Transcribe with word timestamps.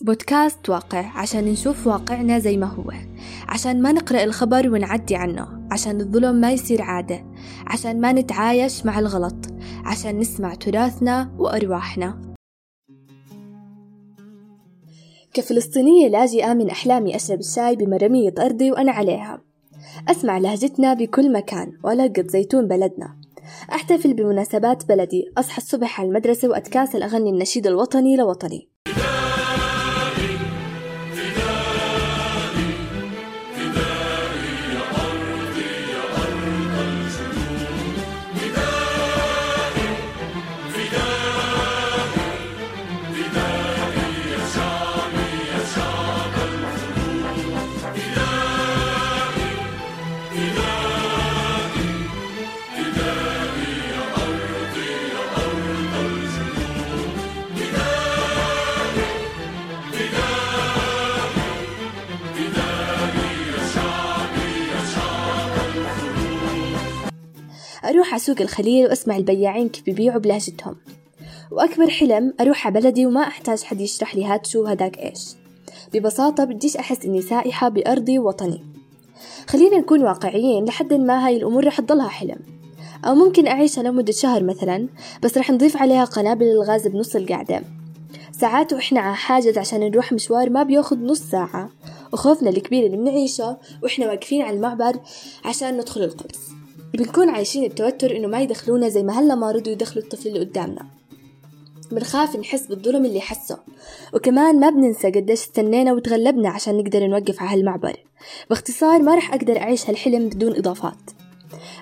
بودكاست 0.00 0.68
واقع 0.68 1.18
عشان 1.18 1.44
نشوف 1.44 1.86
واقعنا 1.86 2.38
زي 2.38 2.56
ما 2.56 2.66
هو. 2.66 2.92
عشان 3.48 3.82
ما 3.82 3.92
نقرأ 3.92 4.24
الخبر 4.24 4.70
ونعدي 4.70 5.16
عنه. 5.16 5.68
عشان 5.70 6.00
الظلم 6.00 6.34
ما 6.34 6.52
يصير 6.52 6.82
عادة. 6.82 7.24
عشان 7.66 8.00
ما 8.00 8.12
نتعايش 8.12 8.86
مع 8.86 8.98
الغلط. 8.98 9.46
عشان 9.84 10.18
نسمع 10.18 10.54
تراثنا 10.54 11.30
وأرواحنا. 11.38 12.34
كفلسطينية 15.34 16.08
لاجئة 16.08 16.54
من 16.54 16.70
أحلامي 16.70 17.16
أشرب 17.16 17.38
الشاي 17.38 17.76
بمرمية 17.76 18.34
أرضي 18.38 18.70
وأنا 18.70 18.92
عليها. 18.92 19.42
أسمع 20.08 20.38
لهجتنا 20.38 20.94
بكل 20.94 21.32
مكان 21.32 21.72
وألقط 21.84 22.26
زيتون 22.26 22.68
بلدنا. 22.68 23.16
أحتفل 23.72 24.14
بمناسبات 24.14 24.88
بلدي. 24.88 25.32
أصحى 25.38 25.58
الصبح 25.58 26.00
على 26.00 26.08
المدرسة 26.08 26.48
وأتكاسل 26.48 27.02
أغني 27.02 27.30
النشيد 27.30 27.66
الوطني 27.66 28.16
لوطني. 28.16 28.68
أروح 68.00 68.12
على 68.12 68.20
سوق 68.20 68.40
الخليل 68.40 68.86
وأسمع 68.86 69.16
البياعين 69.16 69.68
كيف 69.68 69.84
بيبيعوا 69.84 70.20
بلهجتهم 70.20 70.76
وأكبر 71.50 71.90
حلم 71.90 72.34
أروح 72.40 72.66
على 72.66 72.80
بلدي 72.80 73.06
وما 73.06 73.20
أحتاج 73.20 73.62
حد 73.62 73.80
يشرح 73.80 74.14
لي 74.14 74.24
هاد 74.24 74.46
شو 74.46 74.66
هداك 74.66 74.98
إيش. 74.98 75.20
ببساطة 75.94 76.44
بديش 76.44 76.76
أحس 76.76 77.04
إني 77.04 77.22
سائحة 77.22 77.68
بأرضي 77.68 78.18
ووطني. 78.18 78.64
خلينا 79.48 79.78
نكون 79.78 80.02
واقعيين 80.02 80.64
لحد 80.64 80.92
ما 80.92 81.26
هاي 81.26 81.36
الأمور 81.36 81.66
رح 81.66 81.80
تضلها 81.80 82.08
حلم. 82.08 82.36
أو 83.04 83.14
ممكن 83.14 83.46
أعيشها 83.46 83.82
لمدة 83.82 84.12
شهر 84.12 84.44
مثلا 84.44 84.88
بس 85.22 85.38
رح 85.38 85.50
نضيف 85.50 85.76
عليها 85.76 86.04
قنابل 86.04 86.46
الغاز 86.46 86.86
بنص 86.86 87.16
القعدة 87.16 87.62
ساعات 88.32 88.72
وإحنا 88.72 89.00
على 89.00 89.16
حاجز 89.16 89.58
عشان 89.58 89.80
نروح 89.80 90.12
مشوار 90.12 90.50
ما 90.50 90.62
بياخد 90.62 91.02
نص 91.02 91.20
ساعة. 91.20 91.70
وخوفنا 92.12 92.50
الكبير 92.50 92.86
اللي 92.86 92.96
بنعيشه 92.96 93.56
وإحنا 93.82 94.06
واقفين 94.06 94.42
على 94.42 94.56
المعبر 94.56 95.00
عشان 95.44 95.76
ندخل 95.76 96.02
القدس. 96.02 96.59
بنكون 97.00 97.28
عايشين 97.28 97.68
بتوتر 97.68 98.16
إنه 98.16 98.28
ما 98.28 98.40
يدخلونا 98.40 98.88
زي 98.88 99.02
ما 99.02 99.12
هلا 99.20 99.34
ما 99.34 99.50
رضوا 99.50 99.72
يدخلوا 99.72 100.04
الطفل 100.04 100.28
اللي 100.28 100.40
قدامنا. 100.40 100.86
بنخاف 101.92 102.36
نحس 102.36 102.66
بالظلم 102.66 103.04
اللي 103.04 103.20
حسه. 103.20 103.58
وكمان 104.14 104.60
ما 104.60 104.70
بننسى 104.70 105.10
قديش 105.10 105.40
استنينا 105.40 105.92
وتغلبنا 105.92 106.48
عشان 106.48 106.76
نقدر 106.76 107.06
نوقف 107.06 107.42
على 107.42 107.58
هالمعبر. 107.58 107.96
باختصار 108.50 109.02
ما 109.02 109.14
رح 109.14 109.34
أقدر 109.34 109.58
أعيش 109.58 109.90
هالحلم 109.90 110.28
بدون 110.28 110.56
إضافات. 110.56 111.10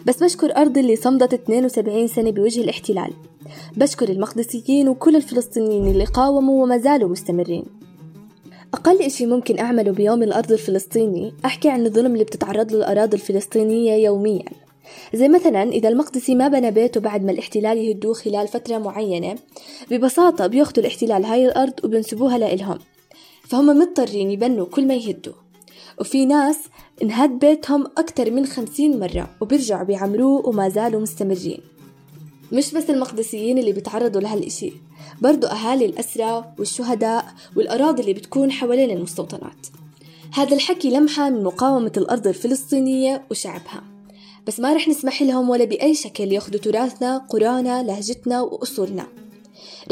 بس 0.07 0.23
بشكر 0.23 0.57
أرضي 0.57 0.81
اللي 0.81 0.97
صمدت 0.97 1.35
72 1.35 2.09
سنة 2.09 2.31
بوجه 2.31 2.61
الاحتلال. 2.61 3.13
بشكر 3.77 4.09
المقدسيين 4.09 4.89
وكل 4.89 5.17
الفلسطينيين 5.17 5.87
اللي 5.87 6.05
قاوموا 6.05 6.63
وما 6.63 6.79
زالوا 6.79 7.09
مستمرين. 7.09 7.65
أقل 8.75 9.03
إشي 9.03 9.27
ممكن 9.27 9.59
أعمله 9.59 9.93
بيوم 9.93 10.23
الأرض 10.23 10.53
الفلسطيني 10.53 11.33
أحكي 11.45 11.71
عن 11.71 11.87
الظلم 11.87 12.13
اللي 12.13 12.25
بتتعرض 12.25 12.73
له 12.73 12.79
الأراضي 12.79 13.17
الفلسطينية 13.17 14.05
يومياً. 14.05 14.68
زي 15.15 15.29
مثلا 15.29 15.63
إذا 15.63 15.89
المقدسي 15.89 16.35
ما 16.35 16.49
بنى 16.49 16.71
بيته 16.71 17.01
بعد 17.01 17.25
ما 17.25 17.33
الاحتلال 17.33 17.79
يهدوه 17.79 18.15
خلال 18.15 18.49
فترة 18.49 18.79
معينة 18.79 19.37
ببساطة 19.91 20.47
بياخدوا 20.47 20.83
الاحتلال 20.83 21.25
هاي 21.25 21.47
الأرض 21.47 21.85
وبنسبوها 21.85 22.39
لإلهم. 22.39 22.79
فهم 23.49 23.67
مضطرين 23.67 24.31
يبنوا 24.31 24.67
كل 24.67 24.87
ما 24.87 24.95
يهدوا 24.95 25.33
وفي 26.01 26.27
ناس 26.27 26.59
انهد 27.03 27.39
بيتهم 27.39 27.87
أكتر 27.99 28.31
من 28.31 28.47
خمسين 28.47 29.01
مرة 29.01 29.31
وبيرجعوا 29.41 29.85
بيعمروه 29.85 30.49
وما 30.49 30.69
زالوا 30.69 31.01
مستمرين. 31.01 31.61
مش 32.53 32.75
بس 32.75 32.91
المقدسيين 32.91 33.59
اللي 33.59 33.73
بيتعرضوا 33.73 34.21
لهالإشي 34.21 34.73
برضو 35.23 35.47
أهالي 35.47 35.85
الأسرى 35.85 36.45
والشهداء 36.59 37.25
والأراضي 37.57 38.03
اللي 38.03 38.13
بتكون 38.13 38.53
حوالين 38.53 38.91
المستوطنات. 38.91 39.67
هذا 40.35 40.57
الحكي 40.57 40.91
لمحة 40.91 41.31
من 41.31 41.45
مقاومة 41.45 41.93
الأرض 41.97 42.27
الفلسطينية 42.27 43.23
وشعبها. 43.31 43.98
بس 44.49 44.61
ما 44.61 44.75
رح 44.75 44.89
نسمح 44.89 45.23
لهم 45.23 45.51
ولا 45.51 45.65
بأي 45.65 45.95
شكل 45.95 46.33
ياخدوا 46.33 46.61
تراثنا 46.61 47.19
قرانا 47.19 47.83
لهجتنا 47.83 48.41
وأصولنا. 48.43 49.07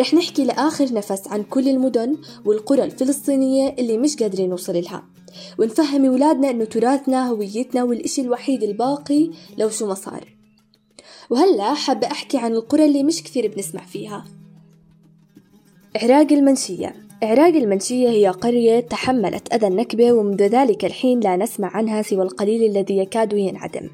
رح 0.01 0.15
نحكي 0.15 0.45
لآخر 0.45 0.93
نفس 0.93 1.29
عن 1.29 1.43
كل 1.43 1.69
المدن 1.69 2.17
والقرى 2.45 2.85
الفلسطينية 2.85 3.75
اللي 3.79 3.99
مش 3.99 4.17
قادرين 4.17 4.51
نوصل 4.51 4.83
لها. 4.83 5.05
ونفهم 5.59 6.05
ولادنا 6.05 6.51
إنه 6.51 6.65
تراثنا 6.65 7.29
هويتنا 7.29 7.83
والإشي 7.83 8.21
الوحيد 8.21 8.63
الباقي 8.63 9.31
لو 9.59 9.71
شو 9.71 9.87
ما 9.87 9.95
صار. 9.95 10.35
وهلا 11.31 11.75
حابة 11.75 12.07
أحكي 12.07 12.39
عن 12.39 12.53
القرى 12.53 12.85
اللي 12.85 13.03
مش 13.03 13.23
كثير 13.23 13.55
بنسمع 13.55 13.85
فيها. 13.85 14.25
عراق 16.03 16.33
المنشية. 16.33 16.95
عراق 17.23 17.55
المنشية 17.55 18.09
هي 18.09 18.29
قرية 18.29 18.81
تحملت 18.81 19.55
أذى 19.55 19.67
النكبة 19.67 20.13
ومنذ 20.13 20.43
ذلك 20.43 20.85
الحين 20.85 21.21
لا 21.21 21.37
نسمع 21.37 21.77
عنها 21.77 22.03
سوى 22.03 22.23
القليل 22.23 22.71
الذي 22.71 22.99
يكاد 22.99 23.33
ينعدم. 23.33 23.91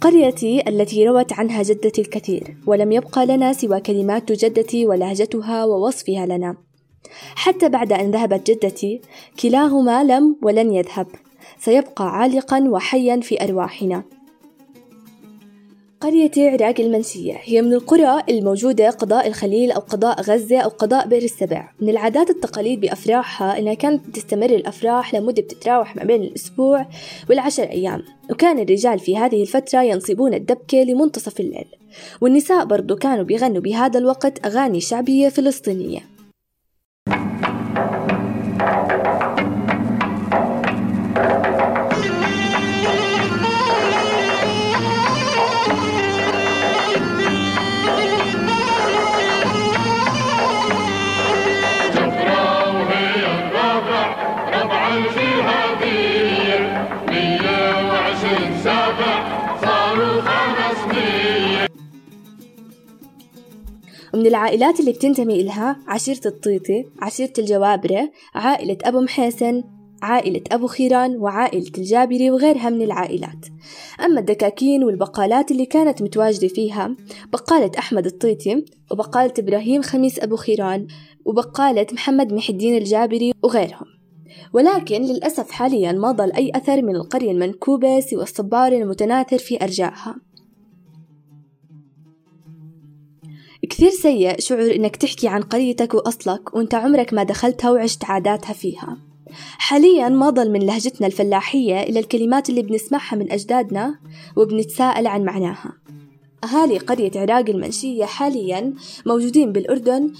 قريتي 0.00 0.68
التي 0.68 1.08
روت 1.08 1.32
عنها 1.32 1.62
جدتي 1.62 2.00
الكثير 2.00 2.56
ولم 2.66 2.92
يبقى 2.92 3.26
لنا 3.26 3.52
سوى 3.52 3.80
كلمات 3.80 4.32
جدتي 4.32 4.86
ولهجتها 4.86 5.64
ووصفها 5.64 6.26
لنا. 6.26 6.56
حتى 7.34 7.68
بعد 7.68 7.92
أن 7.92 8.10
ذهبت 8.10 8.50
جدتي 8.50 9.00
كلاهما 9.40 10.04
لم 10.04 10.36
ولن 10.42 10.72
يذهب. 10.72 11.06
سيبقى 11.58 12.08
عالقا 12.08 12.68
وحيا 12.68 13.20
في 13.20 13.44
أرواحنا. 13.44 14.04
قرية 16.00 16.30
عراق 16.38 16.80
المنسية. 16.80 17.34
هي 17.42 17.62
من 17.62 17.72
القرى 17.72 18.22
الموجودة 18.28 18.90
قضاء 18.90 19.26
الخليل 19.28 19.70
أو 19.70 19.80
قضاء 19.80 20.20
غزة 20.20 20.58
أو 20.58 20.68
قضاء 20.68 21.08
بئر 21.08 21.22
السبع. 21.22 21.72
من 21.80 21.88
العادات 21.88 22.30
التقاليد 22.30 22.80
بأفراحها 22.80 23.58
إنها 23.58 23.74
كانت 23.74 24.16
تستمر 24.16 24.50
الأفراح 24.50 25.14
لمدة 25.14 25.42
بتتراوح 25.42 25.96
ما 25.96 26.04
بين 26.04 26.22
الأسبوع 26.22 26.86
والعشر 27.30 27.62
أيام. 27.62 28.02
وكان 28.30 28.58
الرجال 28.58 28.98
في 28.98 29.16
هذه 29.16 29.42
الفترة 29.42 29.82
ينصبون 29.82 30.34
الدبكة 30.34 30.78
لمنتصف 30.78 31.40
الليل. 31.40 31.66
والنساء 32.20 32.64
برضو 32.64 32.96
كانوا 32.96 33.24
بيغنوا 33.24 33.62
بهذا 33.62 33.98
الوقت 33.98 34.46
أغاني 34.46 34.80
شعبية 34.80 35.28
فلسطينية. 35.28 36.15
ومن 64.14 64.26
العائلات 64.26 64.80
اللي 64.80 64.92
بتنتمي 64.92 65.40
إلها 65.40 65.76
عشيرة 65.86 66.20
الطيطي 66.26 66.84
عشيرة 67.02 67.32
الجوابرة 67.38 68.10
عائلة 68.34 68.78
أبو 68.84 69.00
محيسن 69.00 69.62
عائلة 70.02 70.40
أبو 70.52 70.66
خيران 70.66 71.16
وعائلة 71.16 71.70
الجابري 71.78 72.30
وغيرها 72.30 72.70
من 72.70 72.82
العائلات. 72.82 73.46
أما 74.04 74.20
الدكاكين 74.20 74.84
والبقالات 74.84 75.50
اللي 75.50 75.66
كانت 75.66 76.02
متواجدة 76.02 76.48
فيها 76.48 76.96
بقالة 77.32 77.70
أحمد 77.78 78.06
الطيطي 78.06 78.64
وبقالة 78.90 79.34
إبراهيم 79.38 79.82
خميس 79.82 80.18
أبو 80.18 80.36
خيران 80.36 80.86
وبقالة 81.24 81.86
محمد 81.92 82.32
محي 82.32 82.52
الدين 82.52 82.76
الجابري 82.76 83.32
وغيرهم. 83.42 83.95
ولكن 84.52 85.02
للأسف 85.02 85.50
حاليا 85.50 85.92
ما 85.92 86.12
ضل 86.12 86.32
أي 86.32 86.52
أثر 86.54 86.82
من 86.82 86.96
القرية 86.96 87.30
المنكوبة 87.30 88.00
سوى 88.00 88.22
الصبار 88.22 88.72
المتناثر 88.72 89.38
في 89.38 89.64
أرجائها. 89.64 90.16
كثير 93.70 93.90
سيء 93.90 94.40
شعور 94.40 94.74
إنك 94.74 94.96
تحكي 94.96 95.28
عن 95.28 95.42
قريتك 95.42 95.94
وأصلك 95.94 96.54
وإنت 96.54 96.74
عمرك 96.74 97.14
ما 97.14 97.22
دخلتها 97.22 97.70
وعشت 97.70 98.04
عاداتها 98.04 98.52
فيها. 98.52 98.98
حاليا 99.58 100.08
ما 100.08 100.30
ضل 100.30 100.50
من 100.50 100.60
لهجتنا 100.60 101.06
الفلاحية 101.06 101.82
إلا 101.82 102.00
الكلمات 102.00 102.50
اللي 102.50 102.62
بنسمعها 102.62 103.16
من 103.16 103.32
أجدادنا 103.32 103.98
وبنتساءل 104.36 105.06
عن 105.06 105.24
معناها. 105.24 105.72
أهالي 106.44 106.78
قرية 106.78 107.10
عراق 107.16 107.50
المنشية 107.50 108.04
حاليا 108.04 108.74
موجودين 109.06 109.52
بالأردن 109.52 110.12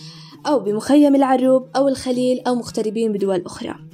أو 0.47 0.61
بمخيم 0.61 1.14
العروب 1.14 1.69
أو 1.76 1.88
الخليل 1.88 2.41
أو 2.47 2.55
مغتربين 2.55 3.12
بدول 3.12 3.43
أخرى. 3.47 3.86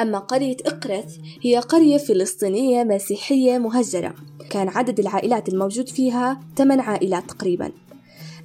أما 0.00 0.18
قرية 0.18 0.56
إقرث 0.66 1.16
هي 1.42 1.58
قرية 1.58 1.98
فلسطينية 1.98 2.84
مسيحية 2.84 3.58
مهجرة. 3.58 4.14
كان 4.50 4.68
عدد 4.68 5.00
العائلات 5.00 5.48
الموجود 5.48 5.88
فيها 5.88 6.40
8 6.56 6.82
عائلات 6.82 7.30
تقريبا 7.30 7.72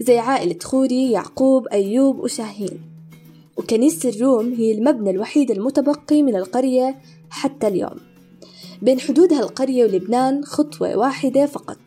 زي 0.01 0.17
عائلة 0.17 0.55
خوري 0.63 1.11
يعقوب 1.11 1.67
أيوب 1.67 2.19
وشاهين. 2.19 2.79
وكنيسة 3.57 4.09
الروم 4.09 4.53
هي 4.53 4.71
المبنى 4.71 5.09
الوحيد 5.09 5.51
المتبقي 5.51 6.23
من 6.23 6.35
القرية 6.35 6.95
حتى 7.29 7.67
اليوم. 7.67 7.97
بين 8.81 8.99
حدودها 8.99 9.39
القرية 9.39 9.83
ولبنان 9.83 10.45
خطوة 10.45 10.95
واحدة 10.95 11.45
فقط. 11.45 11.77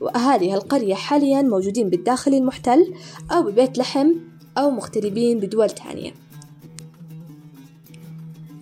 وأهالي 0.00 0.52
هالقرية 0.52 0.94
حاليا 0.94 1.42
موجودين 1.42 1.90
بالداخل 1.90 2.34
المحتل 2.34 2.94
أو 3.32 3.42
ببيت 3.42 3.78
لحم 3.78 4.12
أو 4.58 4.70
مغتربين 4.70 5.40
بدول 5.40 5.70
تانية. 5.70 6.23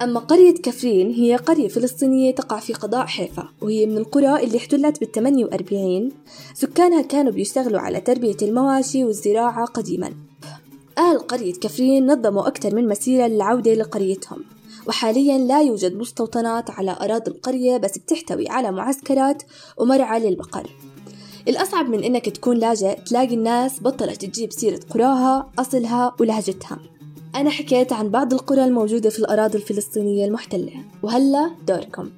أما 0.03 0.21
قرية 0.21 0.55
كفرين 0.55 1.11
هي 1.11 1.37
قرية 1.37 1.69
فلسطينية 1.69 2.35
تقع 2.35 2.61
في 2.61 2.73
قضاء 2.73 3.07
حيفا 3.07 3.49
وهي 3.61 3.87
من 3.87 3.99
القرى 3.99 4.43
اللي 4.45 4.59
احتلت 4.59 5.01
بالثمانية 5.01 5.45
وأربعين. 5.45 6.13
سكانها 6.55 7.03
كانوا 7.03 7.33
بيشتغلوا 7.33 7.81
على 7.81 8.01
تربية 8.01 8.37
المواشي 8.43 9.05
والزراعة 9.05 9.65
قديما. 9.65 10.13
أهل 10.99 11.19
قرية 11.19 11.53
كفرين 11.53 12.07
نظموا 12.13 12.49
أكثر 12.49 12.75
من 12.75 12.89
مسيرة 12.89 13.27
للعودة 13.27 13.75
لقريتهم 13.75 14.45
وحاليا 14.87 15.39
لا 15.39 15.63
يوجد 15.63 15.97
مستوطنات 15.97 16.71
على 16.71 16.97
أراضي 17.01 17.31
القرية 17.31 17.77
بس 17.77 17.99
بتحتوي 17.99 18.49
على 18.49 18.73
معسكرات 18.73 19.43
ومرعى 19.77 20.21
للبقر. 20.21 20.71
الأصعب 21.49 21.89
من 21.89 22.05
إنك 22.05 22.29
تكون 22.29 22.57
لاجئ 22.57 23.01
تلاقي 23.01 23.35
الناس 23.35 23.81
بطلت 23.81 24.25
تجيب 24.25 24.53
سيرة 24.53 24.81
قراها 24.91 25.51
أصلها 25.59 26.15
ولهجتها. 26.21 26.79
أنا 27.37 27.51
حكيت 27.51 27.93
عن 27.93 28.09
بعض 28.09 28.33
القرى 28.33 28.65
الموجودة 28.65 29.11
في 29.11 29.19
الأراضي 29.19 29.59
الفلسطينية 29.59 30.27
المحتلة 30.27 30.73
وهلا 31.03 31.51
دوركم. 31.67 32.11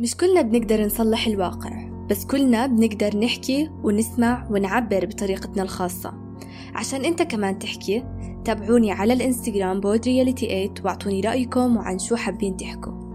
مش 0.00 0.16
كلنا 0.16 0.42
بنقدر 0.42 0.86
نصلح 0.86 1.26
الواقع 1.26 1.88
بس 2.10 2.24
كلنا 2.24 2.66
بنقدر 2.66 3.16
نحكي 3.16 3.70
ونسمع 3.84 4.48
ونعبر 4.50 5.06
بطريقتنا 5.06 5.62
الخاصة. 5.62 6.14
عشان 6.74 7.04
أنت 7.04 7.22
كمان 7.22 7.58
تحكي 7.58 8.04
تابعوني 8.44 8.92
على 8.92 9.12
الإنستغرام 9.12 9.80
بود 9.80 10.04
رياليتي 10.06 10.46
8 10.46 10.74
واعطوني 10.84 11.20
رأيكم 11.20 11.76
وعن 11.76 11.98
شو 11.98 12.16
حابين 12.16 12.56
تحكوا. 12.56 13.05